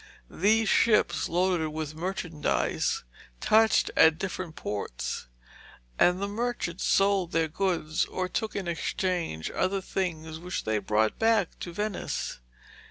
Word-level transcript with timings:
These 0.31 0.67
ships, 0.67 1.29
loaded 1.29 1.67
with 1.67 1.93
merchandise, 1.93 3.03
touched 3.39 3.91
at 3.95 4.17
different 4.17 4.55
ports, 4.55 5.27
and 5.99 6.19
the 6.19 6.27
merchants 6.27 6.85
sold 6.85 7.33
their 7.33 7.47
goods 7.47 8.05
or 8.05 8.27
took 8.27 8.55
in 8.55 8.67
exchange 8.67 9.51
other 9.51 9.79
things 9.79 10.39
which 10.39 10.63
they 10.63 10.79
brought 10.79 11.19
back 11.19 11.49
to 11.59 11.71
Venice. 11.71 12.39